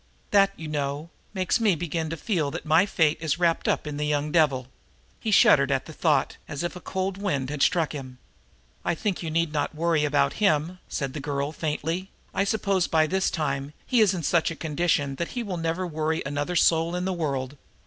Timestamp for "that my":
2.49-2.87